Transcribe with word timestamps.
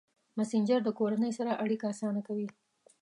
مسېنجر 0.37 0.79
د 0.83 0.89
کورنۍ 0.99 1.31
سره 1.39 1.51
اړیکه 1.63 1.85
اسانه 1.93 2.21
کوي. 2.27 2.47